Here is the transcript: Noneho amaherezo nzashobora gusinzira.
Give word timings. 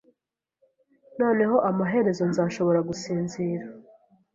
Noneho 1.19 1.55
amaherezo 1.69 2.23
nzashobora 2.31 2.79
gusinzira. 2.87 3.63